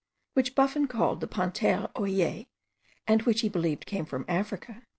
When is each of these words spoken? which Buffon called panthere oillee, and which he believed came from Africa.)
which 0.33 0.55
Buffon 0.55 0.87
called 0.87 1.21
panthere 1.29 1.87
oillee, 1.95 2.47
and 3.05 3.21
which 3.21 3.41
he 3.41 3.49
believed 3.49 3.85
came 3.85 4.03
from 4.03 4.25
Africa.) 4.27 4.81